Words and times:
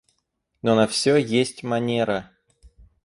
Но 0.63 0.73
на 0.73 0.87
всё 0.87 1.15
есть 1.15 1.61
манера. 1.61 2.31